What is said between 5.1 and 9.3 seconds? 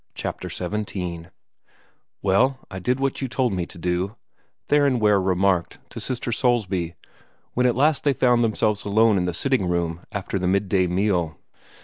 remarked to Sister Soulsby, when at last they found themselves alone in